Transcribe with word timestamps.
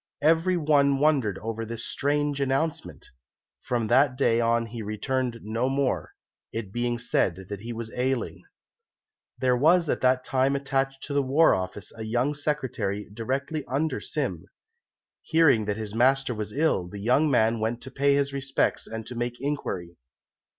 Every 0.23 0.57
one 0.57 0.97
wondered 0.97 1.37
over 1.37 1.63
this 1.63 1.85
strange 1.85 2.41
announcement. 2.41 3.07
From 3.61 3.85
that 3.85 4.17
day 4.17 4.39
on 4.41 4.65
he 4.65 4.81
returned 4.81 5.37
no 5.43 5.69
more, 5.69 6.15
it 6.51 6.73
being 6.73 6.97
said 6.97 7.45
that 7.49 7.59
he 7.59 7.71
was 7.71 7.93
ailing. 7.93 8.41
There 9.37 9.55
was 9.55 9.89
at 9.89 10.01
that 10.01 10.23
time 10.23 10.55
attached 10.55 11.03
to 11.03 11.13
the 11.13 11.21
War 11.21 11.53
Office 11.53 11.93
a 11.95 12.01
young 12.01 12.33
secretary 12.33 13.11
directly 13.13 13.63
under 13.65 13.99
Sim. 14.01 14.45
Hearing 15.21 15.65
that 15.65 15.77
his 15.77 15.93
master 15.93 16.33
was 16.33 16.51
ill, 16.51 16.87
the 16.87 16.97
young 16.99 17.29
man 17.29 17.59
went 17.59 17.79
to 17.83 17.91
pay 17.91 18.15
his 18.15 18.33
respects 18.33 18.87
and 18.87 19.05
to 19.05 19.13
make 19.13 19.39
inquiry. 19.39 19.97